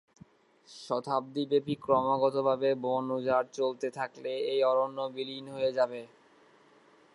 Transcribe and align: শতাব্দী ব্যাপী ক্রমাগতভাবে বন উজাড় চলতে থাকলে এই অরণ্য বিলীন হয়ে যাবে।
শতাব্দী 0.69 1.43
ব্যাপী 1.51 1.75
ক্রমাগতভাবে 1.81 2.69
বন 2.83 3.05
উজাড় 3.11 3.47
চলতে 3.53 3.87
থাকলে 3.91 4.31
এই 4.51 4.59
অরণ্য 4.63 4.99
বিলীন 5.15 5.45
হয়ে 5.47 5.71
যাবে। 5.73 6.01